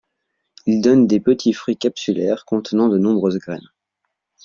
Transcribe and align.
Ils 0.65 0.81
donnent 0.81 1.05
des 1.05 1.19
petits 1.19 1.53
fruits 1.53 1.77
capsulaires 1.77 2.43
contenant 2.45 2.87
de 2.89 2.97
nombreuses 2.97 3.37
graines. 3.37 3.69